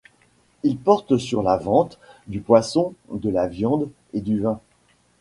[0.63, 4.59] Il porte sur la vente du poisson, de la viande et du vin.